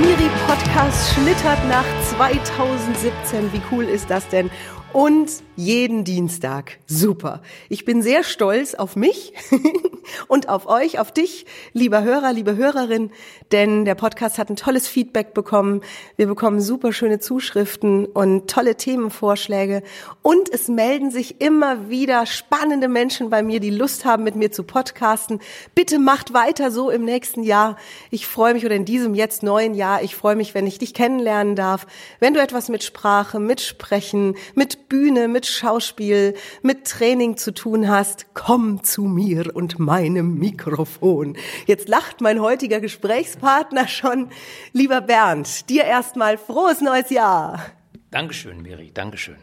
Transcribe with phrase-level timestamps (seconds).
[0.00, 1.84] Miri Podcast schlittert nach
[2.18, 3.52] 2017.
[3.52, 4.50] Wie cool ist das denn?
[4.92, 6.78] Und jeden Dienstag.
[6.86, 7.40] Super.
[7.68, 9.32] Ich bin sehr stolz auf mich
[10.28, 13.10] und auf euch, auf dich, lieber Hörer, liebe Hörerin,
[13.52, 15.82] denn der Podcast hat ein tolles Feedback bekommen.
[16.16, 19.82] Wir bekommen super schöne Zuschriften und tolle Themenvorschläge
[20.20, 24.52] und es melden sich immer wieder spannende Menschen bei mir, die Lust haben, mit mir
[24.52, 25.40] zu podcasten.
[25.74, 27.76] Bitte macht weiter so im nächsten Jahr.
[28.10, 30.02] Ich freue mich oder in diesem jetzt neuen Jahr.
[30.02, 31.86] Ich freue mich, wenn ich dich kennenlernen darf,
[32.20, 37.88] wenn du etwas mit Sprache, mit Sprechen, mit Bühne, mit Schauspiel, mit Training zu tun
[37.88, 38.26] hast.
[38.34, 41.38] Komm zu mir und meinem Mikrofon.
[41.64, 44.28] Jetzt lacht mein heutiger Gesprächspartner schon.
[44.74, 47.72] Lieber Bernd, dir erstmal frohes neues Jahr.
[48.12, 49.36] Dankeschön, Miri, Dankeschön.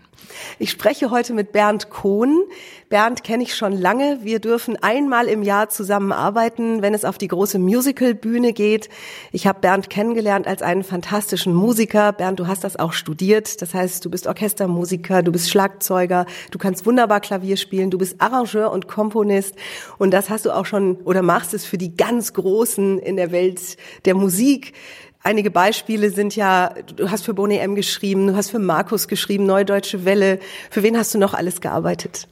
[0.60, 2.44] Ich spreche heute mit Bernd Kohn.
[2.88, 4.20] Bernd kenne ich schon lange.
[4.22, 8.90] Wir dürfen einmal im Jahr zusammenarbeiten, wenn es auf die große Musicalbühne geht.
[9.32, 12.14] Ich habe Bernd kennengelernt als einen fantastischen Musiker.
[12.14, 13.60] Bernd, du hast das auch studiert.
[13.64, 18.22] Das heißt, du bist Orchestermusiker, du bist Schlagzeuger, du kannst wunderbar Klavier spielen, du bist
[18.22, 19.56] Arrangeur und Komponist.
[19.98, 23.32] Und das hast du auch schon oder machst es für die ganz Großen in der
[23.32, 24.74] Welt der Musik.
[25.22, 29.46] Einige Beispiele sind ja, du hast für Boni M geschrieben, du hast für Markus geschrieben,
[29.46, 30.40] Neudeutsche Welle.
[30.70, 32.28] Für wen hast du noch alles gearbeitet?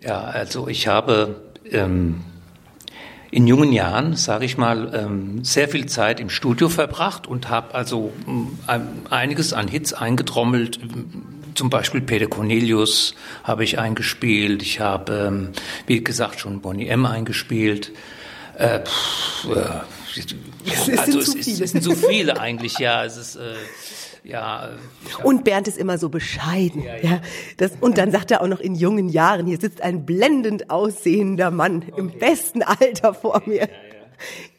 [0.00, 1.40] Ja, also ich habe
[1.72, 2.20] ähm,
[3.32, 7.74] in jungen Jahren, sage ich mal, ähm, sehr viel Zeit im Studio verbracht und habe
[7.74, 10.78] also ähm, einiges an Hits eingetrommelt.
[11.56, 14.62] Zum Beispiel Peter Cornelius habe ich eingespielt.
[14.62, 15.48] Ich habe, ähm,
[15.86, 17.90] wie gesagt, schon Bonnie M eingespielt.
[18.56, 23.04] Äh, pff, äh, es also es, ist, es sind zu viele eigentlich, ja.
[23.04, 23.54] Es ist äh,
[24.24, 24.70] ja,
[25.22, 26.82] und Bernd ist immer so bescheiden.
[26.82, 27.20] Ja, ja.
[27.56, 31.50] das, und dann sagt er auch noch in jungen Jahren, hier sitzt ein blendend aussehender
[31.50, 32.00] Mann okay.
[32.00, 33.62] im besten Alter vor mir.
[33.62, 33.68] Ja,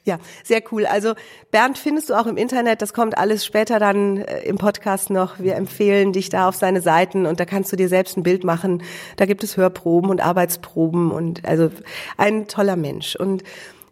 [0.06, 0.86] ja, sehr cool.
[0.86, 1.14] Also
[1.52, 5.38] Bernd findest du auch im Internet, das kommt alles später dann äh, im Podcast noch.
[5.38, 8.44] Wir empfehlen dich da auf seine Seiten und da kannst du dir selbst ein Bild
[8.44, 8.82] machen.
[9.18, 11.70] Da gibt es Hörproben und Arbeitsproben und also
[12.18, 13.16] ein toller Mensch.
[13.16, 13.44] Und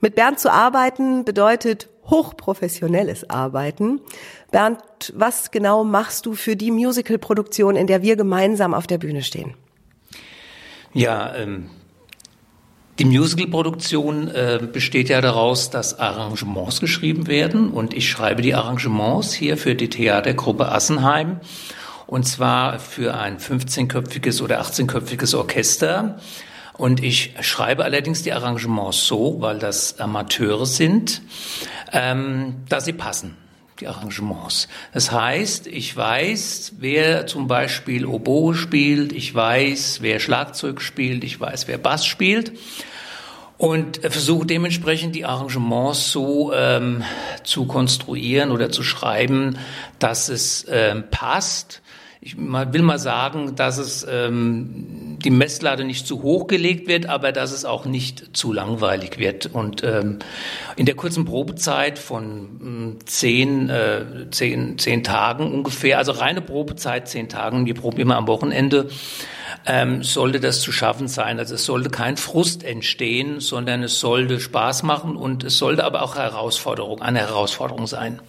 [0.02, 4.00] mit Bernd zu arbeiten bedeutet hochprofessionelles Arbeiten.
[4.52, 4.80] Bernd,
[5.16, 9.56] was genau machst du für die Musicalproduktion, in der wir gemeinsam auf der Bühne stehen?
[10.94, 11.70] Ja, ähm,
[13.00, 19.34] die Musicalproduktion äh, besteht ja daraus, dass Arrangements geschrieben werden und ich schreibe die Arrangements
[19.34, 21.40] hier für die Theatergruppe Assenheim
[22.08, 26.18] und zwar für ein 15-köpfiges oder 18-köpfiges Orchester
[26.78, 31.22] und ich schreibe allerdings die Arrangements so, weil das Amateure sind,
[31.92, 33.36] ähm, dass sie passen
[33.80, 34.68] die Arrangements.
[34.94, 41.40] Das heißt, ich weiß, wer zum Beispiel Oboe spielt, ich weiß, wer Schlagzeug spielt, ich
[41.40, 42.54] weiß, wer Bass spielt
[43.58, 47.04] und versuche dementsprechend die Arrangements so ähm,
[47.44, 49.58] zu konstruieren oder zu schreiben,
[50.00, 51.82] dass es ähm, passt
[52.20, 57.32] ich will mal sagen, dass es ähm, die Messlatte nicht zu hoch gelegt wird, aber
[57.32, 59.48] dass es auch nicht zu langweilig wird.
[59.48, 60.20] Und ähm,
[60.76, 62.26] in der kurzen Probezeit von
[62.62, 68.18] ähm, zehn, äh, zehn, zehn Tagen ungefähr, also reine Probezeit zehn Tagen, wir proben immer
[68.18, 68.90] am Wochenende,
[69.66, 71.40] ähm, sollte das zu schaffen sein.
[71.40, 76.04] Also es sollte kein Frust entstehen, sondern es sollte Spaß machen und es sollte aber
[76.04, 78.20] auch Herausforderung, eine Herausforderung sein.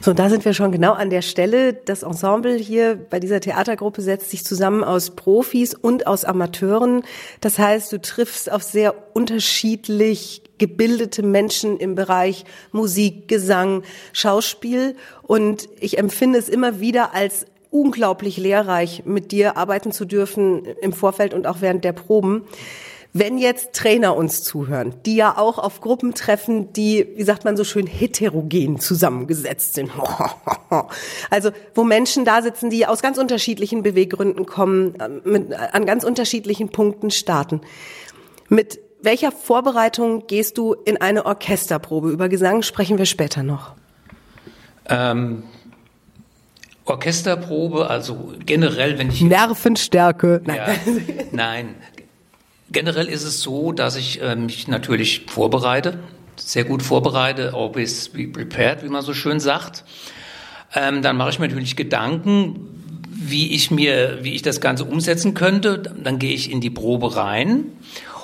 [0.00, 1.74] So, da sind wir schon genau an der Stelle.
[1.74, 7.02] Das Ensemble hier bei dieser Theatergruppe setzt sich zusammen aus Profis und aus Amateuren.
[7.40, 13.82] Das heißt, du triffst auf sehr unterschiedlich gebildete Menschen im Bereich Musik, Gesang,
[14.12, 14.96] Schauspiel.
[15.22, 20.92] Und ich empfinde es immer wieder als unglaublich lehrreich, mit dir arbeiten zu dürfen im
[20.92, 22.44] Vorfeld und auch während der Proben.
[23.12, 27.56] Wenn jetzt Trainer uns zuhören, die ja auch auf Gruppen treffen, die, wie sagt man
[27.56, 29.90] so schön, heterogen zusammengesetzt sind.
[31.30, 36.04] Also, wo Menschen da sitzen, die aus ganz unterschiedlichen Beweggründen kommen, äh, mit, an ganz
[36.04, 37.60] unterschiedlichen Punkten starten.
[38.48, 42.10] Mit welcher Vorbereitung gehst du in eine Orchesterprobe?
[42.10, 43.74] Über Gesang sprechen wir später noch.
[44.88, 45.42] Ähm,
[46.90, 50.42] Orchesterprobe, also generell, wenn ich Nervenstärke.
[50.44, 50.56] Nein.
[50.56, 51.74] Ja, nein,
[52.72, 55.98] Generell ist es so, dass ich äh, mich natürlich vorbereite,
[56.36, 59.84] sehr gut vorbereite, always be prepared, wie man so schön sagt.
[60.74, 62.68] Ähm, dann mache ich mir natürlich Gedanken,
[63.10, 65.78] wie ich mir, wie ich das Ganze umsetzen könnte.
[65.78, 67.64] Dann gehe ich in die Probe rein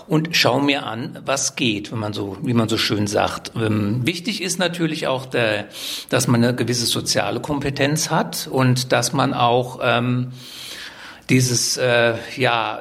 [0.07, 3.53] und schaue mir an, was geht, wenn man so, wie man so schön sagt.
[3.57, 5.67] Ähm, wichtig ist natürlich auch, der,
[6.09, 10.33] dass man eine gewisse soziale Kompetenz hat und dass man auch ähm,
[11.29, 12.81] dieses, äh, ja,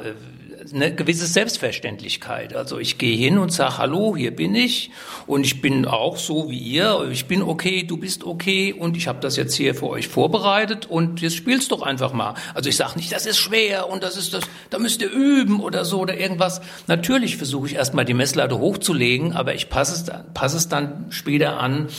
[0.74, 2.56] eine gewisse Selbstverständlichkeit.
[2.56, 4.92] Also ich gehe hin und sage, hallo, hier bin ich
[5.28, 7.08] und ich bin auch so wie ihr.
[7.12, 10.86] Ich bin okay, du bist okay und ich habe das jetzt hier für euch vorbereitet
[10.86, 12.36] und jetzt spielst doch einfach mal.
[12.54, 15.60] Also ich sage nicht, das ist schwer und das ist das, da müsst ihr üben
[15.60, 16.62] oder so oder irgendwas.
[16.88, 21.60] Natürlich versuche ich erstmal die Messlatte hochzulegen, aber ich passe es, passe es dann später
[21.60, 21.90] an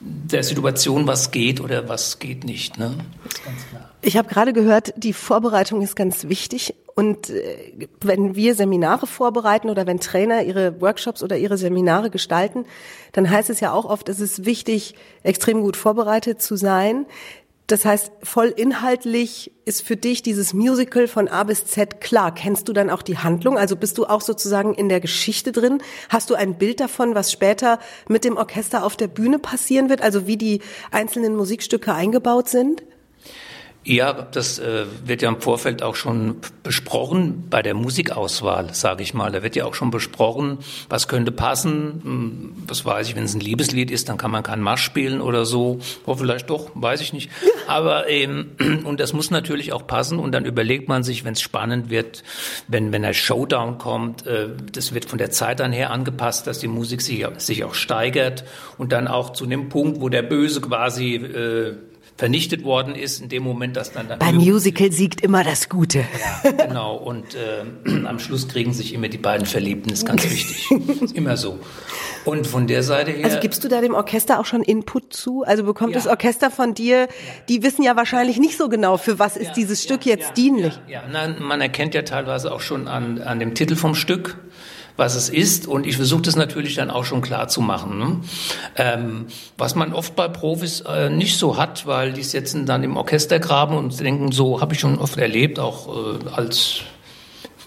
[0.00, 2.78] der Situation, was geht oder was geht nicht.
[2.78, 2.94] Ne?
[4.02, 6.74] Ich habe gerade gehört, die Vorbereitung ist ganz wichtig.
[6.98, 12.64] Und äh, wenn wir Seminare vorbereiten oder wenn Trainer ihre Workshops oder ihre Seminare gestalten,
[13.12, 17.04] dann heißt es ja auch oft, es ist wichtig, extrem gut vorbereitet zu sein.
[17.66, 22.32] Das heißt, voll inhaltlich ist für dich dieses Musical von A bis Z klar.
[22.32, 23.58] Kennst du dann auch die Handlung?
[23.58, 25.82] Also bist du auch sozusagen in der Geschichte drin?
[26.08, 27.78] Hast du ein Bild davon, was später
[28.08, 30.00] mit dem Orchester auf der Bühne passieren wird?
[30.00, 30.62] Also wie die
[30.92, 32.84] einzelnen Musikstücke eingebaut sind?
[33.88, 39.14] Ja, das äh, wird ja im Vorfeld auch schon besprochen bei der Musikauswahl, sage ich
[39.14, 39.30] mal.
[39.30, 42.00] Da wird ja auch schon besprochen, was könnte passen.
[42.02, 45.20] Hm, was weiß ich, wenn es ein Liebeslied ist, dann kann man keinen Marsch spielen
[45.20, 45.78] oder so.
[46.04, 47.30] Oder vielleicht doch, weiß ich nicht.
[47.68, 50.18] Aber ähm, und das muss natürlich auch passen.
[50.18, 52.24] Und dann überlegt man sich, wenn es spannend wird,
[52.66, 56.58] wenn wenn der Showdown kommt, äh, das wird von der Zeit dann her angepasst, dass
[56.58, 58.42] die Musik sich, sich auch steigert
[58.78, 61.76] und dann auch zu dem Punkt, wo der Böse quasi äh,
[62.16, 64.08] vernichtet worden ist, in dem Moment, dass dann...
[64.08, 66.04] dann Beim Musical siegt immer das Gute.
[66.44, 66.96] Ja, genau.
[66.96, 67.64] Und äh,
[68.06, 70.70] am Schluss kriegen sich immer die beiden Verliebten, ist ganz wichtig.
[71.02, 71.58] Ist immer so.
[72.24, 73.26] Und von der Seite her...
[73.26, 75.44] Also gibst du da dem Orchester auch schon Input zu?
[75.44, 75.98] Also bekommt ja.
[75.98, 77.08] das Orchester von dir,
[77.48, 80.72] die wissen ja wahrscheinlich nicht so genau, für was ist ja, dieses Stück jetzt dienlich.
[80.88, 84.38] Ja, Nein, man erkennt ja teilweise auch schon an, an dem Titel vom Stück,
[84.96, 85.66] was es ist.
[85.66, 87.98] Und ich versuche das natürlich dann auch schon klar zu machen.
[87.98, 88.20] Ne?
[88.76, 89.26] Ähm,
[89.58, 93.76] was man oft bei Profis äh, nicht so hat, weil die sitzen dann im Orchestergraben
[93.76, 96.82] und denken, so habe ich schon oft erlebt, auch äh, als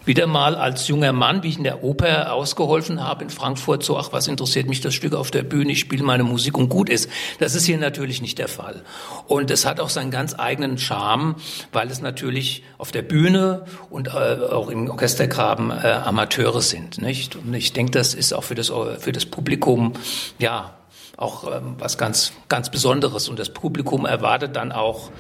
[0.10, 3.96] wieder mal als junger Mann, wie ich in der Oper ausgeholfen habe in Frankfurt, so,
[3.96, 6.90] ach, was interessiert mich das Stück auf der Bühne, ich spiele meine Musik und gut
[6.90, 7.12] ist.
[7.38, 8.82] Das ist hier natürlich nicht der Fall.
[9.28, 11.36] Und es hat auch seinen ganz eigenen Charme,
[11.72, 17.00] weil es natürlich auf der Bühne und äh, auch im Orchestergraben äh, Amateure sind.
[17.00, 17.36] Nicht?
[17.36, 19.94] Und ich denke, das ist auch für das, für das Publikum,
[20.40, 20.74] ja,
[21.18, 23.30] auch ähm, was ganz, ganz Besonderes.
[23.30, 25.12] Und das Publikum erwartet dann auch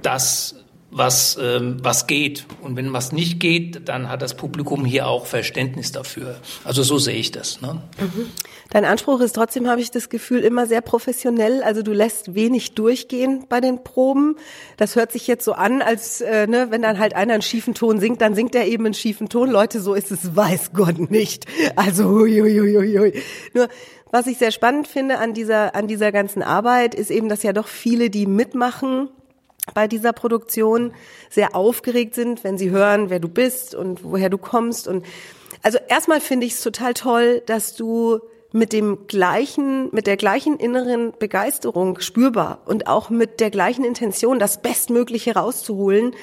[0.00, 0.54] das,
[0.90, 2.46] was, ähm, was geht.
[2.62, 6.36] Und wenn was nicht geht, dann hat das Publikum hier auch Verständnis dafür.
[6.64, 7.60] Also so sehe ich das.
[7.60, 7.82] Ne?
[7.98, 8.26] Mhm.
[8.70, 11.62] Dein Anspruch ist trotzdem, habe ich das Gefühl, immer sehr professionell.
[11.62, 14.36] Also du lässt wenig durchgehen bei den Proben.
[14.76, 17.74] Das hört sich jetzt so an, als äh, ne, wenn dann halt einer einen schiefen
[17.74, 19.50] Ton singt, dann singt er eben einen schiefen Ton.
[19.50, 21.46] Leute, so ist es, weiß Gott nicht.
[21.76, 23.22] Also hui, hui, hui, hui.
[23.52, 23.68] Nur
[24.10, 27.52] was ich sehr spannend finde an dieser, an dieser ganzen Arbeit, ist eben, dass ja
[27.52, 29.10] doch viele, die mitmachen,
[29.74, 30.92] bei dieser Produktion
[31.30, 34.88] sehr aufgeregt sind, wenn sie hören, wer du bist und woher du kommst.
[34.88, 35.04] Und
[35.62, 38.20] also erstmal finde ich es total toll, dass du
[38.52, 44.38] mit dem gleichen, mit der gleichen inneren Begeisterung spürbar und auch mit der gleichen Intention,
[44.38, 46.14] das Bestmögliche rauszuholen,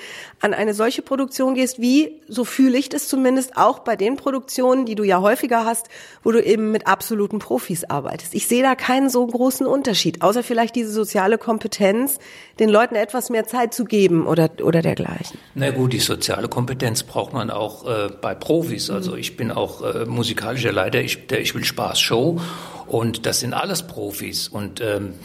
[0.46, 4.86] an eine solche Produktion gehst, wie, so fühle ich das zumindest, auch bei den Produktionen,
[4.86, 5.88] die du ja häufiger hast,
[6.24, 8.36] wo du eben mit absoluten Profis arbeitest.
[8.36, 12.20] Ich sehe da keinen so großen Unterschied, außer vielleicht diese soziale Kompetenz,
[12.60, 15.40] den Leuten etwas mehr Zeit zu geben oder, oder dergleichen.
[15.56, 18.92] Na gut, die soziale Kompetenz braucht man auch äh, bei Profis.
[18.92, 22.40] Also ich bin auch äh, musikalischer Leiter, ich, der, ich will Spaß Show
[22.86, 25.16] und das sind alles Profis und ähm,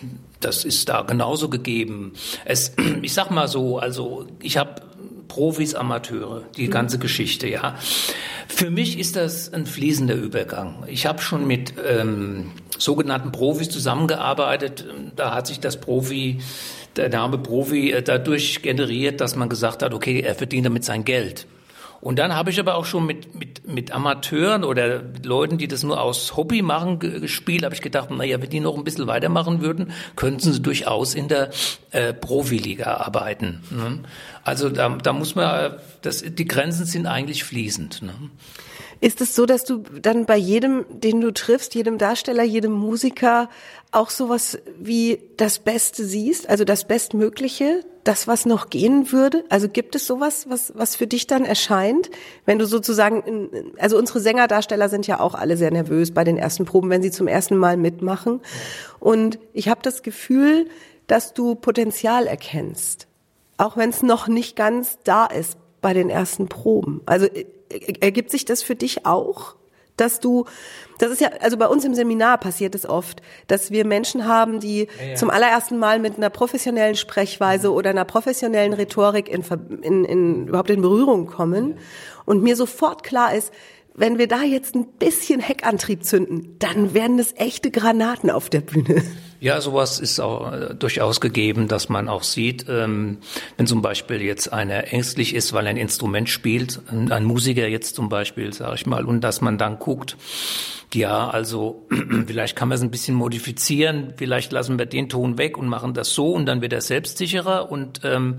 [0.40, 2.14] das ist da genauso gegeben.
[2.46, 2.72] Es,
[3.02, 4.82] ich sag mal so, also ich habe
[5.30, 6.72] Profis, Amateure, die mhm.
[6.72, 7.76] ganze Geschichte, ja.
[8.48, 10.82] Für mich ist das ein fließender Übergang.
[10.88, 14.84] Ich habe schon mit ähm, sogenannten Profis zusammengearbeitet.
[15.14, 16.40] Da hat sich das Profi,
[16.96, 21.04] der Name Profi, äh, dadurch generiert, dass man gesagt hat, okay, er verdient damit sein
[21.04, 21.46] Geld.
[22.00, 25.68] Und dann habe ich aber auch schon mit, mit, mit Amateuren oder mit Leuten, die
[25.68, 29.06] das nur aus Hobby machen, gespielt, habe ich gedacht, naja, wenn die noch ein bisschen
[29.06, 31.50] weitermachen würden, könnten sie durchaus in der
[31.90, 33.62] äh, Profiliga arbeiten.
[33.70, 34.00] Ne?
[34.44, 38.02] Also da, da muss man, das, die Grenzen sind eigentlich fließend.
[38.02, 38.14] Ne?
[39.00, 43.48] Ist es so, dass du dann bei jedem, den du triffst, jedem Darsteller, jedem Musiker
[43.92, 49.44] auch sowas wie das Beste siehst, also das Bestmögliche, das, was noch gehen würde?
[49.48, 52.10] Also gibt es sowas, was, was für dich dann erscheint,
[52.44, 56.66] wenn du sozusagen, also unsere Sängerdarsteller sind ja auch alle sehr nervös bei den ersten
[56.66, 58.40] Proben, wenn sie zum ersten Mal mitmachen.
[58.98, 60.66] Und ich habe das Gefühl,
[61.06, 63.06] dass du Potenzial erkennst,
[63.56, 67.00] auch wenn es noch nicht ganz da ist bei den ersten Proben.
[67.06, 67.26] Also
[68.00, 69.56] ergibt sich das für dich auch,
[69.96, 70.46] dass du
[71.00, 74.60] das ist ja, also bei uns im Seminar passiert es oft, dass wir Menschen haben,
[74.60, 75.14] die ja, ja.
[75.14, 79.42] zum allerersten Mal mit einer professionellen Sprechweise oder einer professionellen Rhetorik in,
[79.82, 81.78] in, in überhaupt in Berührung kommen
[82.26, 83.50] und mir sofort klar ist,
[83.94, 88.60] wenn wir da jetzt ein bisschen Heckantrieb zünden, dann werden es echte Granaten auf der
[88.60, 89.02] Bühne.
[89.40, 93.18] Ja, sowas ist auch äh, durchaus gegeben, dass man auch sieht, ähm,
[93.56, 98.10] wenn zum Beispiel jetzt einer ängstlich ist, weil ein Instrument spielt, ein Musiker jetzt zum
[98.10, 100.18] Beispiel, sage ich mal, und dass man dann guckt,
[100.92, 101.86] ja, also
[102.26, 105.94] vielleicht kann man es ein bisschen modifizieren, vielleicht lassen wir den Ton weg und machen
[105.94, 108.36] das so und dann wird er selbstsicherer und ähm,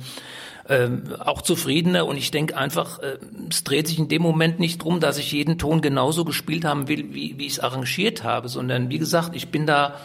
[0.70, 2.06] ähm, auch zufriedener.
[2.06, 3.18] Und ich denke einfach, äh,
[3.50, 6.88] es dreht sich in dem Moment nicht drum, dass ich jeden Ton genauso gespielt haben
[6.88, 9.96] will, wie, wie ich es arrangiert habe, sondern wie gesagt, ich bin da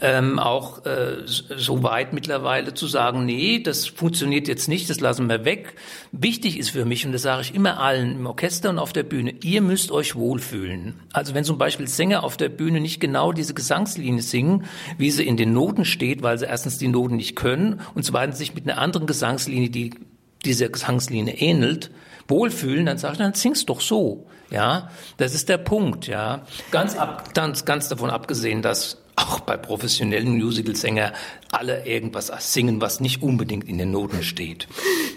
[0.00, 5.28] ähm, auch äh, so weit mittlerweile zu sagen, nee, das funktioniert jetzt nicht, das lassen
[5.28, 5.74] wir weg.
[6.12, 9.02] Wichtig ist für mich, und das sage ich immer allen im Orchester und auf der
[9.02, 11.00] Bühne, ihr müsst euch wohlfühlen.
[11.12, 14.64] Also wenn zum Beispiel Sänger auf der Bühne nicht genau diese Gesangslinie singen,
[14.96, 18.38] wie sie in den Noten steht, weil sie erstens die Noten nicht können und zweitens
[18.38, 19.90] sich mit einer anderen Gesangslinie, die
[20.44, 21.90] dieser Gesangslinie ähnelt,
[22.28, 24.26] wohlfühlen, dann sage ich, dann sing's doch so.
[24.50, 26.42] Ja, das ist der Punkt, ja.
[26.72, 31.12] Ganz ab, ganz, ganz davon abgesehen, dass auch bei professionellen Musicalsänger
[31.52, 34.68] alle irgendwas singen, was nicht unbedingt in den Noten steht.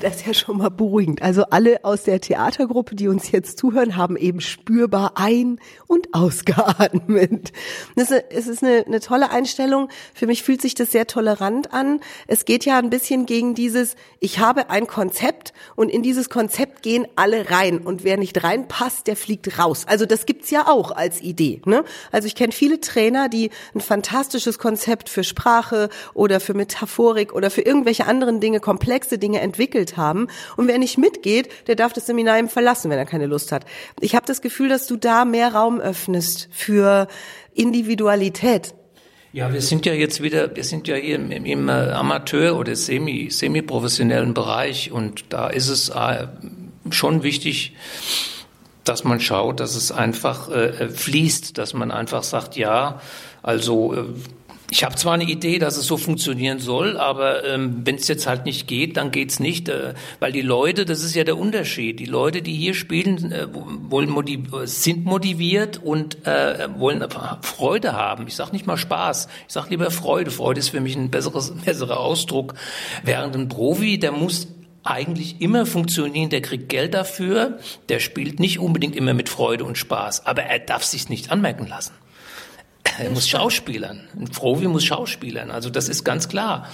[0.01, 1.21] Das ist ja schon mal beruhigend.
[1.21, 7.51] Also alle aus der Theatergruppe, die uns jetzt zuhören, haben eben spürbar ein- und ausgeatmet.
[7.95, 9.89] Es ist eine, eine tolle Einstellung.
[10.13, 11.99] Für mich fühlt sich das sehr tolerant an.
[12.27, 16.81] Es geht ja ein bisschen gegen dieses, ich habe ein Konzept und in dieses Konzept
[16.81, 19.85] gehen alle rein und wer nicht reinpasst, der fliegt raus.
[19.87, 21.61] Also das gibt's ja auch als Idee.
[21.65, 21.83] Ne?
[22.11, 27.51] Also ich kenne viele Trainer, die ein fantastisches Konzept für Sprache oder für Metaphorik oder
[27.51, 30.29] für irgendwelche anderen Dinge, komplexe Dinge entwickelt haben.
[30.57, 33.65] Und wer nicht mitgeht, der darf das Seminar eben verlassen, wenn er keine Lust hat.
[34.01, 37.07] Ich habe das Gefühl, dass du da mehr Raum öffnest für
[37.53, 38.73] Individualität.
[39.31, 42.75] Ja, wir sind ja jetzt wieder, wir sind ja hier im, im äh, Amateur- oder
[42.75, 46.27] semi, semi-professionellen Bereich und da ist es äh,
[46.89, 47.75] schon wichtig,
[48.83, 53.01] dass man schaut, dass es einfach äh, fließt, dass man einfach sagt, ja,
[53.41, 54.03] also äh,
[54.73, 58.25] ich habe zwar eine Idee, dass es so funktionieren soll, aber ähm, wenn es jetzt
[58.25, 61.99] halt nicht geht, dann geht's nicht, äh, weil die Leute, das ist ja der Unterschied.
[61.99, 67.05] Die Leute, die hier spielen, äh, wollen motiv sind motiviert und äh, wollen
[67.43, 68.25] Freude haben.
[68.25, 70.31] Ich sage nicht mal Spaß, ich sage lieber Freude.
[70.31, 72.55] Freude ist für mich ein besseres, besserer Ausdruck.
[73.03, 74.47] Während ein Profi, der muss
[74.83, 77.59] eigentlich immer funktionieren, der kriegt Geld dafür,
[77.89, 81.67] der spielt nicht unbedingt immer mit Freude und Spaß, aber er darf sich nicht anmerken
[81.67, 81.93] lassen.
[82.99, 84.01] Er muss schauspielern.
[84.19, 85.49] Ein Profi muss schauspielern.
[85.51, 86.69] Also das ist ganz klar.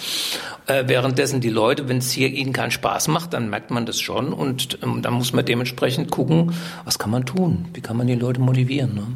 [0.66, 4.02] Äh, währenddessen die Leute, wenn es hier ihnen keinen Spaß macht, dann merkt man das
[4.02, 7.70] schon und ähm, dann muss man dementsprechend gucken, was kann man tun?
[7.74, 8.96] Wie kann man die Leute motivieren?
[8.96, 9.08] Ne?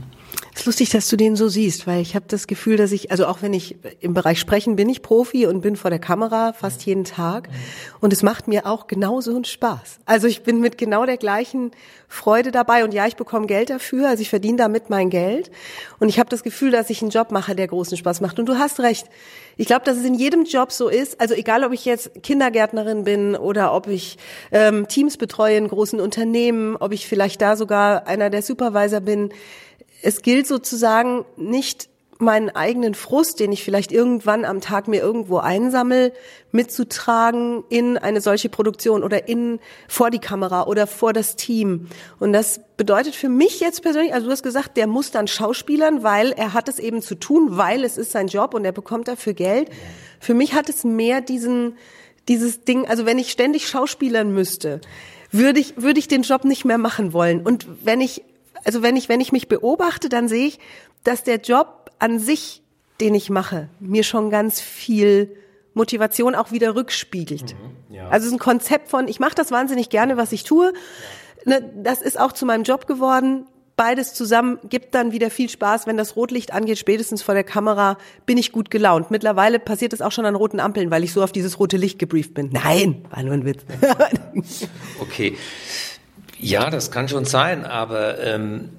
[0.55, 3.09] Es ist lustig, dass du den so siehst, weil ich habe das Gefühl, dass ich,
[3.09, 6.53] also auch wenn ich im Bereich Sprechen bin ich Profi und bin vor der Kamera
[6.53, 7.49] fast jeden Tag.
[8.01, 9.99] Und es macht mir auch genauso einen Spaß.
[10.05, 11.71] Also ich bin mit genau der gleichen
[12.07, 12.83] Freude dabei.
[12.83, 15.49] Und ja, ich bekomme Geld dafür, also ich verdiene damit mein Geld.
[15.99, 18.37] Und ich habe das Gefühl, dass ich einen Job mache, der großen Spaß macht.
[18.37, 19.07] Und du hast recht.
[19.57, 23.03] Ich glaube, dass es in jedem Job so ist, also egal, ob ich jetzt Kindergärtnerin
[23.03, 24.17] bin oder ob ich
[24.51, 29.31] ähm, Teams betreue in großen Unternehmen, ob ich vielleicht da sogar einer der Supervisor bin,
[30.03, 35.37] es gilt sozusagen nicht meinen eigenen Frust, den ich vielleicht irgendwann am Tag mir irgendwo
[35.37, 36.13] einsammel,
[36.51, 41.87] mitzutragen in eine solche Produktion oder in vor die Kamera oder vor das Team.
[42.19, 46.03] Und das bedeutet für mich jetzt persönlich, also du hast gesagt, der muss dann Schauspielern,
[46.03, 49.07] weil er hat es eben zu tun, weil es ist sein Job und er bekommt
[49.07, 49.69] dafür Geld.
[50.19, 51.77] Für mich hat es mehr diesen
[52.29, 54.79] dieses Ding, also wenn ich ständig Schauspielern müsste,
[55.31, 57.41] würde ich würde ich den Job nicht mehr machen wollen.
[57.41, 58.23] Und wenn ich
[58.63, 60.59] also wenn ich, wenn ich mich beobachte, dann sehe ich,
[61.03, 62.61] dass der Job an sich,
[62.99, 65.35] den ich mache, mir schon ganz viel
[65.73, 67.55] Motivation auch wieder rückspiegelt.
[67.55, 68.07] Mhm, ja.
[68.09, 70.73] Also es ist ein Konzept von, ich mache das wahnsinnig gerne, was ich tue.
[71.45, 71.59] Ja.
[71.59, 73.47] Ne, das ist auch zu meinem Job geworden.
[73.75, 77.97] Beides zusammen gibt dann wieder viel Spaß, wenn das Rotlicht angeht, spätestens vor der Kamera
[78.27, 79.09] bin ich gut gelaunt.
[79.09, 81.97] Mittlerweile passiert es auch schon an roten Ampeln, weil ich so auf dieses rote Licht
[81.97, 82.51] gebrieft bin.
[82.53, 83.63] Nein, war nur ein Witz.
[85.01, 85.35] okay.
[86.43, 88.69] Ja, das kann schon sein, aber ähm,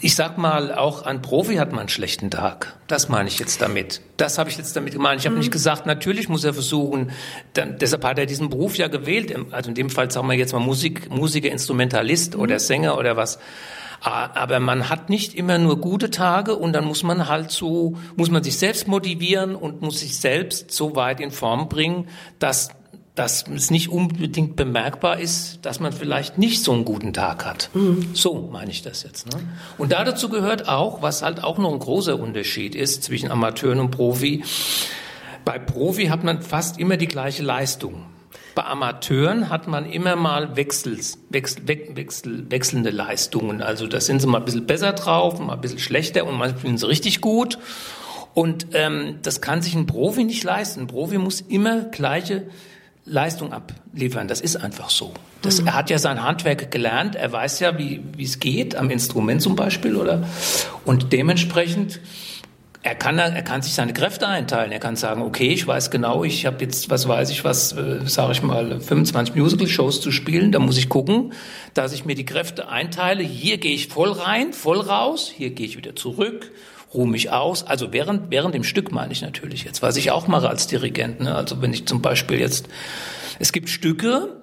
[0.00, 2.78] ich sag mal, auch ein Profi hat mal einen schlechten Tag.
[2.86, 4.00] Das meine ich jetzt damit.
[4.16, 5.20] Das habe ich jetzt damit gemeint.
[5.20, 5.40] Ich habe mhm.
[5.40, 7.10] nicht gesagt, natürlich muss er versuchen,
[7.52, 9.34] dann, deshalb hat er diesen Beruf ja gewählt.
[9.50, 12.40] Also in dem Fall sagen wir jetzt mal Musik, Musiker, Instrumentalist mhm.
[12.40, 13.38] oder Sänger oder was.
[14.00, 18.30] Aber man hat nicht immer nur gute Tage und dann muss man halt so, muss
[18.30, 22.70] man sich selbst motivieren und muss sich selbst so weit in Form bringen, dass
[23.18, 27.68] dass es nicht unbedingt bemerkbar ist, dass man vielleicht nicht so einen guten Tag hat.
[27.74, 28.10] Mhm.
[28.14, 29.26] So meine ich das jetzt.
[29.26, 29.40] Ne?
[29.76, 33.90] Und dazu gehört auch, was halt auch noch ein großer Unterschied ist zwischen Amateuren und
[33.90, 34.44] Profi.
[35.44, 38.04] Bei Profi hat man fast immer die gleiche Leistung.
[38.54, 43.62] Bei Amateuren hat man immer mal Wechsels, wechsel, wechsel, wechselnde Leistungen.
[43.62, 46.62] Also da sind sie mal ein bisschen besser drauf, mal ein bisschen schlechter und manchmal
[46.62, 47.58] sind sie richtig gut.
[48.34, 50.82] Und ähm, das kann sich ein Profi nicht leisten.
[50.82, 52.46] Ein Profi muss immer gleiche
[53.08, 54.28] Leistung abliefern.
[54.28, 55.14] Das ist einfach so.
[55.42, 55.68] Das, mhm.
[55.68, 57.16] Er hat ja sein Handwerk gelernt.
[57.16, 60.24] Er weiß ja, wie wie es geht am Instrument zum Beispiel, oder?
[60.84, 62.00] Und dementsprechend
[62.82, 64.70] er kann, er kann sich seine Kräfte einteilen.
[64.70, 68.00] Er kann sagen, okay, ich weiß genau, ich habe jetzt, was weiß ich, was, äh,
[68.06, 70.52] sage ich mal, 25 Musical-Shows zu spielen.
[70.52, 71.32] Da muss ich gucken,
[71.74, 73.22] dass ich mir die Kräfte einteile.
[73.22, 75.32] Hier gehe ich voll rein, voll raus.
[75.36, 76.50] Hier gehe ich wieder zurück
[76.94, 77.64] ruhe mich aus.
[77.64, 81.20] Also während, während dem Stück meine ich natürlich jetzt, was ich auch mache als Dirigent.
[81.20, 81.34] Ne?
[81.34, 82.68] Also wenn ich zum Beispiel jetzt,
[83.38, 84.36] es gibt Stücke,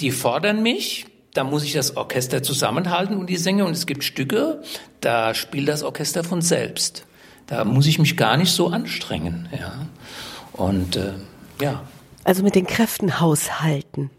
[0.00, 3.66] die fordern mich, da muss ich das Orchester zusammenhalten und die Sänger.
[3.66, 4.62] Und es gibt Stücke,
[5.00, 7.04] da spielt das Orchester von selbst.
[7.46, 9.48] Da muss ich mich gar nicht so anstrengen.
[9.52, 9.86] Ja.
[10.52, 11.12] Und äh,
[11.60, 11.82] ja.
[12.24, 14.10] Also mit den Kräften haushalten.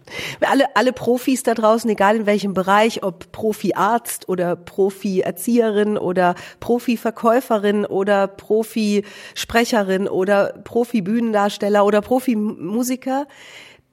[0.41, 7.83] Alle, alle Profis da draußen, egal in welchem Bereich, ob Profi-Arzt oder Profi-Erzieherin oder Profi-Verkäuferin
[7.83, 13.25] oder Profi-Sprecherin oder Profi-Bühnendarsteller oder Profi-Musiker,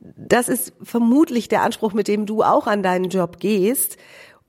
[0.00, 3.96] das ist vermutlich der Anspruch, mit dem du auch an deinen Job gehst.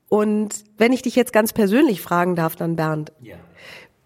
[0.09, 3.35] Und wenn ich dich jetzt ganz persönlich fragen darf, dann Bernd, ja.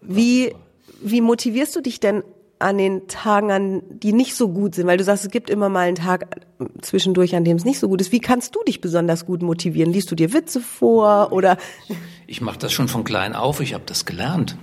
[0.00, 0.54] wie,
[1.02, 2.22] wie motivierst du dich denn
[2.58, 5.68] an den Tagen, an die nicht so gut sind, weil du sagst, es gibt immer
[5.68, 6.26] mal einen Tag
[6.80, 8.12] zwischendurch, an dem es nicht so gut ist.
[8.12, 9.92] Wie kannst du dich besonders gut motivieren?
[9.92, 11.56] Liest du dir Witze vor oder?
[12.30, 13.60] Ich mache das schon von klein auf.
[13.60, 14.54] Ich habe das gelernt.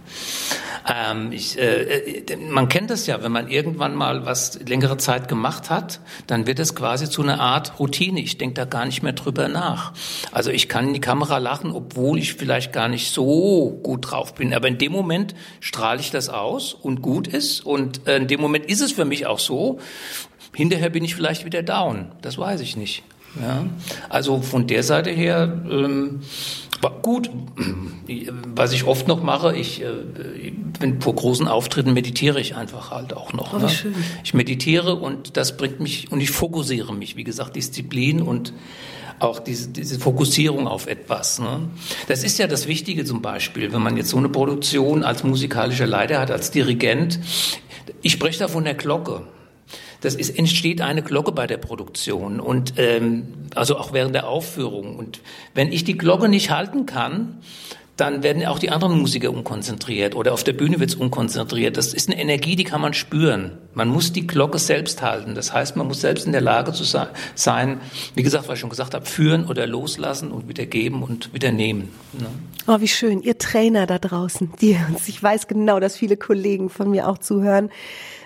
[0.87, 5.27] Ähm, ich, äh, äh, man kennt das ja, wenn man irgendwann mal was längere Zeit
[5.27, 8.19] gemacht hat, dann wird es quasi zu einer Art Routine.
[8.19, 9.93] Ich denke da gar nicht mehr drüber nach.
[10.31, 14.35] Also ich kann in die Kamera lachen, obwohl ich vielleicht gar nicht so gut drauf
[14.35, 14.53] bin.
[14.53, 17.65] Aber in dem Moment strahle ich das aus und gut ist.
[17.65, 19.79] Und äh, in dem Moment ist es für mich auch so.
[20.53, 22.11] Hinterher bin ich vielleicht wieder down.
[22.21, 23.03] Das weiß ich nicht.
[23.41, 23.65] Ja,
[24.09, 26.21] also von der Seite her ähm,
[27.05, 27.29] gut.
[28.55, 33.15] Was ich oft noch mache, ich, äh, wenn vor großen Auftritten meditiere ich einfach halt
[33.15, 33.53] auch noch.
[33.53, 33.69] Oh, ne?
[33.69, 33.93] schön.
[34.23, 37.15] Ich meditiere und das bringt mich und ich fokussiere mich.
[37.15, 38.53] Wie gesagt, Disziplin und
[39.19, 41.39] auch diese, diese Fokussierung auf etwas.
[41.39, 41.69] Ne?
[42.07, 45.87] Das ist ja das Wichtige zum Beispiel, wenn man jetzt so eine Produktion als musikalischer
[45.87, 47.19] Leiter hat, als Dirigent.
[48.01, 49.27] Ich spreche da von der Glocke
[50.05, 54.95] das ist, entsteht eine Glocke bei der Produktion und ähm, also auch während der Aufführung.
[54.97, 55.19] Und
[55.53, 57.39] wenn ich die Glocke nicht halten kann,
[57.97, 61.77] dann werden auch die anderen Musiker unkonzentriert oder auf der Bühne wird es unkonzentriert.
[61.77, 63.57] Das ist eine Energie, die kann man spüren.
[63.73, 65.33] Man muss die Glocke selbst halten.
[65.33, 67.79] Das heißt, man muss selbst in der Lage zu sein,
[68.13, 71.53] wie gesagt, was ich schon gesagt habe, führen oder loslassen und wieder geben und wieder
[71.53, 71.89] nehmen.
[72.19, 72.27] Ne?
[72.67, 73.21] Oh, wie schön.
[73.21, 77.17] Ihr Trainer da draußen, die uns, ich weiß genau, dass viele Kollegen von mir auch
[77.17, 77.69] zuhören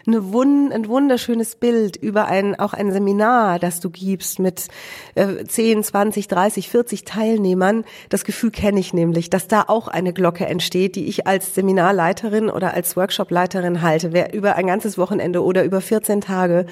[0.08, 4.68] eine wund, ein wunderschönes Bild über ein, auch ein Seminar, das du gibst mit
[5.16, 7.86] äh, 10, 20, 30, 40 Teilnehmern.
[8.10, 12.50] Das Gefühl kenne ich nämlich, dass da auch eine Glocke entsteht, die ich als Seminarleiterin
[12.50, 16.66] oder als Workshopleiterin halte, wer über ein ganzes Wochenende oder über 14 Tage.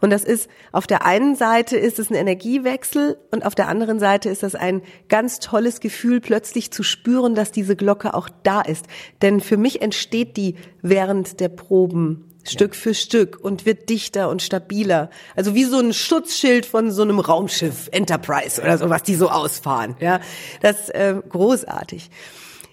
[0.00, 3.98] Und das ist, auf der einen Seite ist es ein Energiewechsel und auf der anderen
[3.98, 8.60] Seite ist das ein ganz tolles Gefühl, plötzlich zu spüren, dass diese Glocke auch da
[8.60, 8.86] ist.
[9.22, 14.42] Denn für mich entsteht die während der Proben Stück für Stück und wird dichter und
[14.42, 15.10] stabiler.
[15.36, 19.28] Also wie so ein Schutzschild von so einem Raumschiff Enterprise oder so, was die so
[19.28, 19.96] ausfahren.
[20.00, 20.20] Ja,
[20.60, 22.10] das äh, großartig.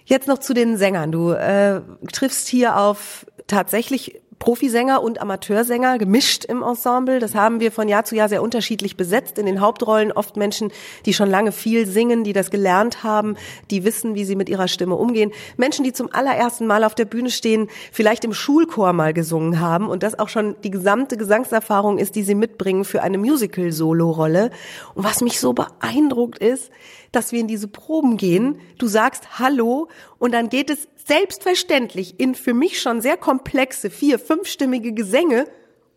[0.04, 1.10] Jetzt noch zu den Sängern.
[1.10, 7.18] Du äh, triffst hier auf tatsächlich Profisänger und Amateursänger gemischt im Ensemble.
[7.18, 9.38] Das haben wir von Jahr zu Jahr sehr unterschiedlich besetzt.
[9.38, 10.72] In den Hauptrollen oft Menschen,
[11.04, 13.36] die schon lange viel singen, die das gelernt haben,
[13.70, 15.32] die wissen, wie sie mit ihrer Stimme umgehen.
[15.56, 19.88] Menschen, die zum allerersten Mal auf der Bühne stehen, vielleicht im Schulchor mal gesungen haben
[19.88, 24.50] und das auch schon die gesamte Gesangserfahrung ist, die sie mitbringen für eine Musical-Solo-Rolle.
[24.94, 26.70] Und was mich so beeindruckt ist,
[27.12, 28.60] dass wir in diese Proben gehen.
[28.78, 34.18] Du sagst Hallo und dann geht es selbstverständlich in für mich schon sehr komplexe vier,
[34.26, 35.46] fünfstimmige Gesänge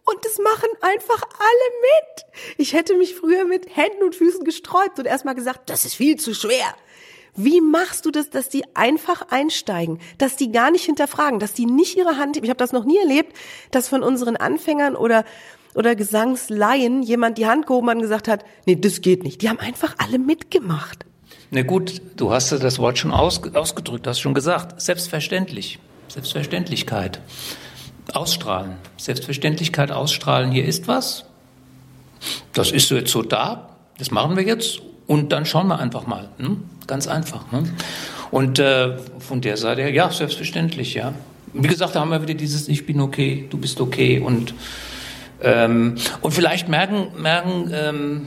[0.06, 2.58] und es machen einfach alle mit.
[2.58, 6.18] Ich hätte mich früher mit Händen und Füßen gesträubt und erstmal gesagt, das ist viel
[6.18, 6.76] zu schwer.
[7.36, 11.66] Wie machst du das, dass die einfach einsteigen, dass die gar nicht hinterfragen, dass die
[11.66, 13.36] nicht ihre Hand, ich habe das noch nie erlebt,
[13.72, 15.26] dass von unseren Anfängern oder
[15.76, 19.42] oder Gesangsleien jemand die Hand gehoben hat und gesagt hat, nee, das geht nicht.
[19.44, 21.06] Die haben einfach alle mitgemacht.
[21.52, 24.82] Na gut, du hast das Wort schon aus, ausgedrückt, hast schon gesagt.
[24.82, 25.80] Selbstverständlich.
[26.08, 27.22] Selbstverständlichkeit.
[28.16, 28.74] Ausstrahlen.
[28.98, 30.52] Selbstverständlichkeit ausstrahlen.
[30.52, 31.26] Hier ist was.
[32.54, 36.08] das ist so jetzt so da, das machen wir jetzt und dann schauen wir einfach
[36.08, 36.30] mal.
[36.38, 36.58] Ne?
[36.88, 37.52] Ganz einfach.
[37.52, 37.64] Ne?
[38.32, 41.14] Und äh, von der Seite her, ja, selbstverständlich, ja.
[41.54, 44.54] Wie gesagt, da haben wir wieder dieses Ich bin okay, du bist okay und
[45.42, 48.26] ähm, und vielleicht merken merken ähm,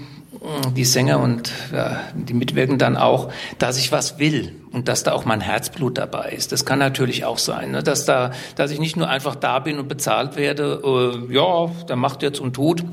[0.75, 5.13] die Sänger und ja, die mitwirken dann auch, dass ich was will und dass da
[5.13, 6.53] auch mein Herzblut dabei ist.
[6.53, 7.83] Das kann natürlich auch sein, ne?
[7.83, 10.81] dass da, dass ich nicht nur einfach da bin und bezahlt werde.
[11.29, 12.85] Äh, ja, der macht jetzt und tut.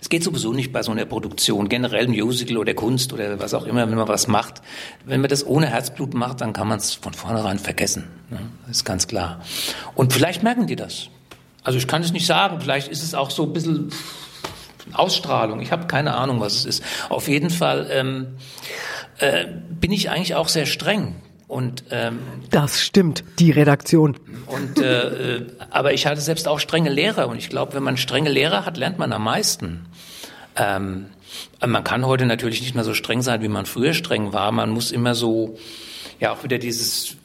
[0.00, 3.66] Es geht sowieso nicht bei so einer Produktion, generell Musical oder Kunst oder was auch
[3.66, 4.62] immer, wenn man was macht.
[5.04, 8.08] Wenn man das ohne Herzblut macht, dann kann man es von vornherein vergessen.
[8.30, 8.38] Ne?
[8.66, 9.42] Das ist ganz klar.
[9.94, 11.08] Und vielleicht merken die das.
[11.62, 13.92] Also ich kann es nicht sagen, vielleicht ist es auch so ein bisschen
[14.92, 15.60] Ausstrahlung.
[15.60, 16.84] Ich habe keine Ahnung, was es ist.
[17.08, 18.36] Auf jeden Fall ähm,
[19.18, 19.46] äh,
[19.80, 21.16] bin ich eigentlich auch sehr streng.
[21.48, 24.16] Und, ähm, das stimmt, die Redaktion.
[24.46, 27.96] Und, äh, äh, aber ich hatte selbst auch strenge Lehrer und ich glaube, wenn man
[27.96, 29.86] strenge Lehrer hat, lernt man am meisten.
[30.54, 31.06] Ähm,
[31.64, 34.52] man kann heute natürlich nicht mehr so streng sein, wie man früher streng war.
[34.52, 35.58] Man muss immer so,
[36.20, 37.16] ja auch wieder dieses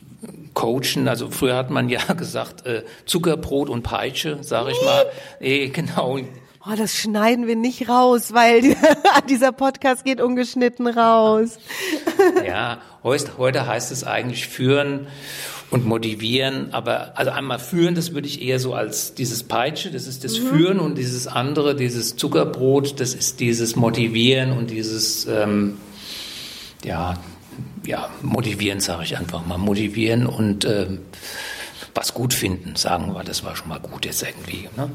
[0.55, 1.07] Coachen.
[1.07, 5.05] Also früher hat man ja gesagt äh, Zuckerbrot und Peitsche, sage ich mal.
[5.39, 6.17] Eh, genau.
[6.67, 8.75] Oh, das schneiden wir nicht raus, weil
[9.29, 11.59] dieser Podcast geht ungeschnitten raus.
[12.47, 15.07] Ja, heute heißt es eigentlich führen
[15.69, 20.07] und motivieren, aber also einmal führen, das würde ich eher so als dieses Peitsche, das
[20.07, 20.47] ist das mhm.
[20.47, 25.77] Führen und dieses andere, dieses Zuckerbrot, das ist dieses Motivieren und dieses ähm,
[26.83, 27.15] ja
[27.85, 30.99] ja motivieren, sage ich einfach mal motivieren und ähm,
[31.95, 34.67] was gut finden, sagen wir, das war schon mal gut jetzt irgendwie.
[34.75, 34.91] Ne?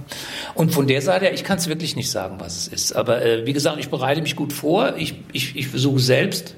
[0.55, 2.93] Und von der Seite, ich kann es wirklich nicht sagen, was es ist.
[2.93, 4.97] Aber äh, wie gesagt, ich bereite mich gut vor.
[4.97, 6.57] Ich, ich, ich versuche selbst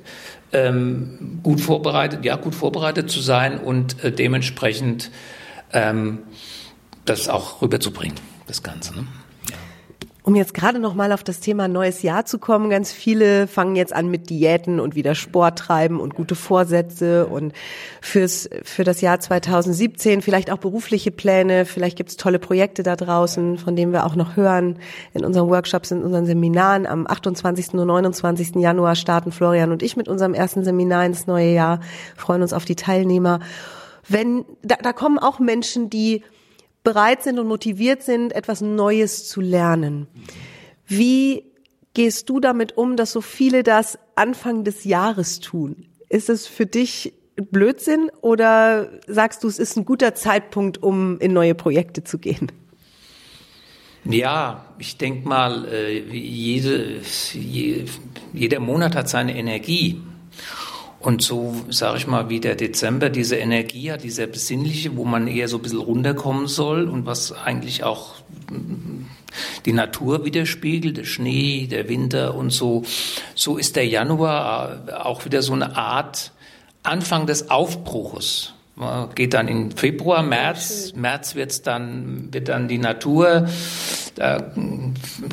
[0.53, 5.13] ähm, gut vorbereitet, ja, gut vorbereitet zu sein und äh, dementsprechend
[5.73, 6.19] ähm,
[7.05, 8.95] das auch rüberzubringen, das Ganze.
[8.95, 9.07] Ne?
[10.33, 13.77] Um jetzt gerade noch mal auf das Thema neues Jahr zu kommen, ganz viele fangen
[13.77, 17.53] jetzt an mit Diäten und wieder Sport treiben und gute Vorsätze und
[18.01, 23.59] fürs für das Jahr 2017 vielleicht auch berufliche Pläne, vielleicht gibt's tolle Projekte da draußen,
[23.59, 24.79] von denen wir auch noch hören
[25.13, 26.87] in unseren Workshops, in unseren Seminaren.
[26.87, 27.75] Am 28.
[27.75, 28.55] und 29.
[28.55, 31.81] Januar starten Florian und ich mit unserem ersten Seminar ins neue Jahr,
[32.17, 33.41] freuen uns auf die Teilnehmer.
[34.09, 36.23] Wenn da, da kommen auch Menschen, die
[36.85, 40.07] bereit sind und motiviert sind, etwas Neues zu lernen.
[40.87, 41.45] Wie
[41.95, 45.87] gehst du damit um, dass so viele das Anfang des Jahres tun?
[46.09, 51.33] Ist es für dich Blödsinn oder sagst du, es ist ein guter Zeitpunkt, um in
[51.33, 52.53] neue Projekte zu gehen?
[54.05, 57.01] Ja, ich denke mal, äh, jede,
[58.33, 60.01] jeder Monat hat seine Energie.
[61.03, 65.27] Und so, sage ich mal, wie der Dezember diese Energie hat, dieser besinnliche, wo man
[65.27, 68.15] eher so ein bisschen runterkommen soll und was eigentlich auch
[69.67, 72.85] die Natur widerspiegelt, der Schnee, der Winter und so.
[73.35, 76.33] So ist der Januar auch wieder so eine Art
[76.85, 78.55] Anfang des Aufbruches.
[79.15, 83.47] Geht dann in Februar, März, März wird's dann, wird dann die Natur,
[84.15, 84.51] da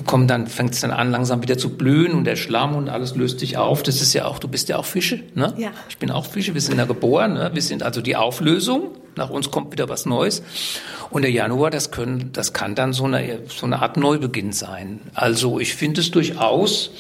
[0.06, 3.16] kommt dann, fängt es dann an, langsam wieder zu blühen und der Schlamm und alles
[3.16, 3.82] löst sich auf.
[3.82, 5.54] Das ist ja auch, du bist ja auch Fische, ne?
[5.58, 5.72] Ja.
[5.88, 7.52] Ich bin auch Fische, wir sind ja geboren, ne?
[7.54, 10.44] Wir sind also die Auflösung, nach uns kommt wieder was Neues.
[11.10, 15.02] Und der Januar, das können, das kann dann so eine, so eine Art Neubeginn sein.
[15.14, 16.92] Also ich finde es durchaus,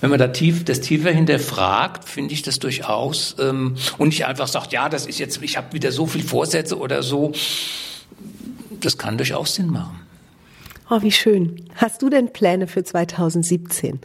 [0.00, 4.48] wenn man da tief, das tiefer hinterfragt, finde ich das durchaus, ähm, und nicht einfach
[4.48, 7.32] sagt, ja, das ist jetzt, ich habe wieder so viel Vorsätze oder so.
[8.80, 10.00] Das kann durchaus Sinn machen.
[10.90, 11.64] Oh, wie schön.
[11.76, 14.00] Hast du denn Pläne für 2017?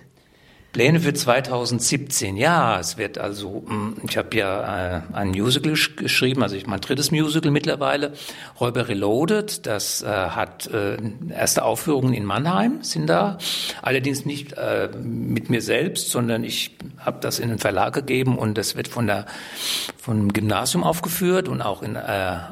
[0.74, 2.38] Pläne für 2017.
[2.38, 7.10] Ja, es wird also, hm, ich habe ja äh, ein Musical geschrieben, also mein drittes
[7.10, 8.14] Musical mittlerweile,
[8.60, 9.66] Räuber Reloaded.
[9.66, 10.98] Das äh, hat äh,
[11.32, 13.38] erste Aufführungen in Mannheim sind da.
[13.82, 18.58] Allerdings nicht äh, mit mir selbst, sondern ich habe das in den Verlag gegeben und
[18.58, 19.26] das wird von der
[19.98, 22.00] vom Gymnasium aufgeführt und auch in äh,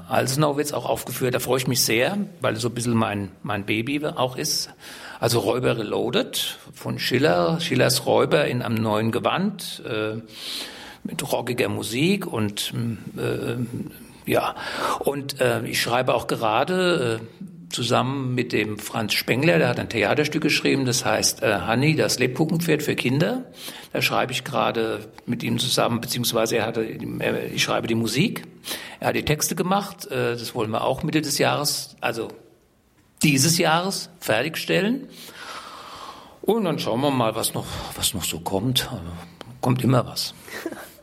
[0.10, 1.36] Alsenau wird es auch aufgeführt.
[1.36, 4.71] Da freue ich mich sehr, weil es so ein bisschen mein mein Baby auch ist.
[5.25, 10.21] Also Räuber Reloaded von Schiller, Schillers Räuber in einem neuen Gewand äh,
[11.03, 12.71] mit rockiger Musik und
[13.17, 13.55] äh,
[14.29, 14.53] ja
[14.99, 19.89] und äh, ich schreibe auch gerade äh, zusammen mit dem Franz Spengler, der hat ein
[19.89, 23.45] Theaterstück geschrieben, das heißt äh, Hanni, das Lebkuchenpferd für Kinder.
[23.93, 28.43] Da schreibe ich gerade mit ihm zusammen, beziehungsweise er hatte, ich schreibe die Musik,
[28.99, 32.27] er hat die Texte gemacht, äh, das wollen wir auch Mitte des Jahres, also
[33.25, 35.09] dieses Jahres fertigstellen.
[36.43, 38.88] Und dann schauen wir mal, was noch, was noch so kommt.
[39.61, 40.35] Kommt immer was.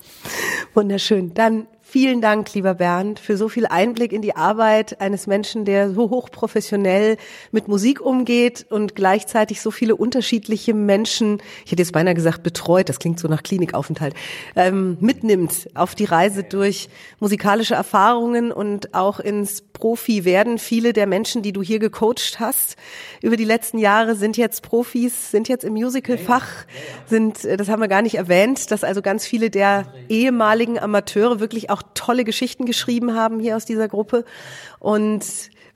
[0.74, 1.34] Wunderschön.
[1.34, 5.90] Dann Vielen Dank, lieber Bernd, für so viel Einblick in die Arbeit eines Menschen, der
[5.90, 7.18] so hochprofessionell
[7.50, 12.88] mit Musik umgeht und gleichzeitig so viele unterschiedliche Menschen, ich hätte jetzt beinahe gesagt betreut,
[12.88, 14.14] das klingt so nach Klinikaufenthalt,
[14.56, 16.88] ähm, mitnimmt auf die Reise durch
[17.20, 20.56] musikalische Erfahrungen und auch ins Profi werden.
[20.56, 22.76] Viele der Menschen, die du hier gecoacht hast
[23.20, 26.48] über die letzten Jahre, sind jetzt Profis, sind jetzt im Musicalfach,
[27.04, 31.38] sind, äh, das haben wir gar nicht erwähnt, dass also ganz viele der ehemaligen Amateure
[31.38, 34.24] wirklich auch tolle Geschichten geschrieben haben hier aus dieser Gruppe.
[34.78, 35.24] Und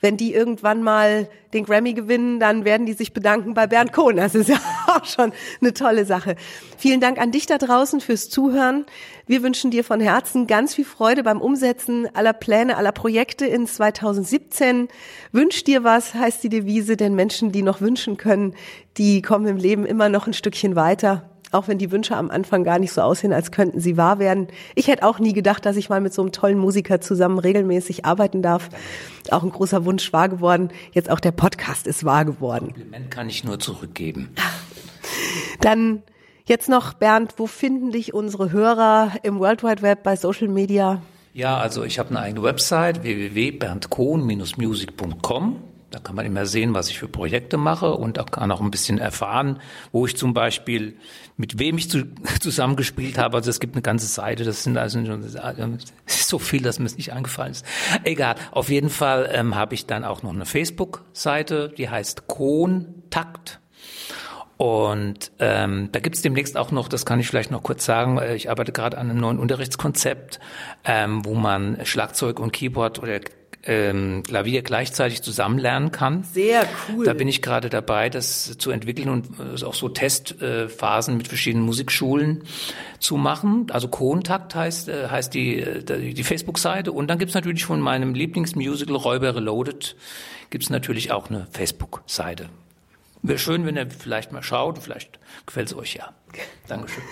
[0.01, 4.17] wenn die irgendwann mal den Grammy gewinnen, dann werden die sich bedanken bei Bernd Kohn.
[4.17, 6.37] Das ist ja auch schon eine tolle Sache.
[6.77, 8.85] Vielen Dank an dich da draußen fürs Zuhören.
[9.27, 13.67] Wir wünschen dir von Herzen ganz viel Freude beim Umsetzen aller Pläne, aller Projekte in
[13.67, 14.89] 2017.
[15.33, 18.55] Wünsch dir was, heißt die Devise, denn Menschen, die noch wünschen können,
[18.99, 22.65] die kommen im Leben immer noch ein Stückchen weiter auch wenn die Wünsche am Anfang
[22.65, 24.49] gar nicht so aussehen, als könnten sie wahr werden.
[24.75, 28.05] Ich hätte auch nie gedacht, dass ich mal mit so einem tollen Musiker zusammen regelmäßig
[28.05, 28.69] arbeiten darf.
[29.31, 30.71] Auch ein großer Wunsch wahr geworden.
[30.93, 32.67] Jetzt auch der Podcast ist wahr geworden.
[32.67, 34.31] Kompliment kann ich nur zurückgeben.
[35.61, 36.03] Dann
[36.45, 41.03] jetzt noch, Bernd, wo finden dich unsere Hörer im World Wide Web bei Social Media?
[41.33, 45.63] Ja, also ich habe eine eigene Website www.berndkohn-music.com.
[45.97, 48.99] Da kann man immer sehen, was ich für Projekte mache und kann auch ein bisschen
[48.99, 49.61] erfahren,
[49.93, 50.99] wo ich zum Beispiel,
[51.39, 52.05] mit wem ich zu,
[52.41, 53.39] zusammengespielt habe.
[53.39, 55.01] Also es gibt eine ganze Seite, das sind also
[56.07, 57.65] so viel, dass mir es nicht eingefallen ist.
[58.05, 63.61] Egal, auf jeden Fall ähm, habe ich dann auch noch eine Facebook-Seite, die heißt Kontakt.
[64.59, 68.35] Und ähm, da gibt's demnächst auch noch, das kann ich vielleicht noch kurz sagen, äh,
[68.35, 70.41] ich arbeite gerade an einem neuen Unterrichtskonzept,
[70.85, 73.21] ähm, wo man Schlagzeug und Keyboard oder
[73.67, 76.25] ähm, Klavier gleichzeitig zusammen lernen kann.
[76.25, 77.05] Sehr cool.
[77.05, 81.65] Da bin ich gerade dabei, das zu entwickeln und äh, auch so Testphasen mit verschiedenen
[81.67, 82.45] Musikschulen
[82.99, 83.67] zu machen.
[83.71, 86.93] Also Kontakt heißt, äh, heißt die, äh, die Facebook-Seite.
[86.93, 89.97] Und dann gibt's natürlich von meinem Lieblingsmusical Räuber Reloaded
[90.51, 92.49] gibt's natürlich auch eine Facebook-Seite.
[93.23, 96.13] Wäre schön, wenn ihr vielleicht mal schaut, vielleicht gefällt es euch ja.
[96.69, 97.03] Dankeschön.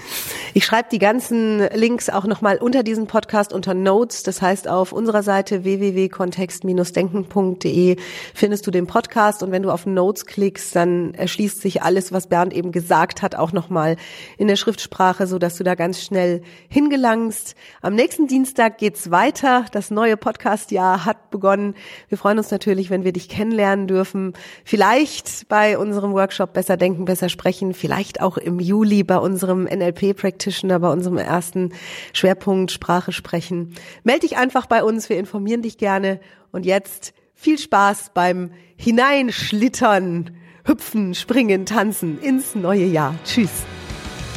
[0.53, 4.23] Ich schreibe die ganzen Links auch nochmal unter diesem Podcast unter Notes.
[4.23, 7.97] Das heißt, auf unserer Seite www.kontext-denken.de
[8.35, 12.29] findest du den Podcast und wenn du auf Notes klickst, dann erschließt sich alles, was
[12.29, 13.97] Bernd eben gesagt hat, auch nochmal
[14.38, 17.55] in der Schriftsprache, so dass du da ganz schnell hingelangst.
[17.83, 19.67] Am nächsten Dienstag geht's weiter.
[19.73, 21.75] Das neue Podcastjahr hat begonnen.
[22.09, 24.35] Wir freuen uns natürlich, wenn wir dich kennenlernen dürfen.
[24.64, 30.78] Vielleicht bei unserem Workshop Besser Denken, Besser Sprechen, vielleicht auch im Juli bei unserem NLP-Practitioner,
[30.78, 31.72] bei unserem ersten
[32.12, 33.74] Schwerpunkt Sprache sprechen.
[34.02, 36.20] Meld dich einfach bei uns, wir informieren dich gerne.
[36.50, 40.30] Und jetzt viel Spaß beim Hineinschlittern,
[40.64, 43.14] Hüpfen, Springen, Tanzen ins neue Jahr.
[43.24, 43.64] Tschüss.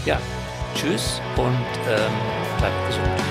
[0.06, 0.20] Ja,
[0.76, 1.48] tschüss und
[1.90, 2.12] ähm,
[2.58, 3.27] bleibt gesund.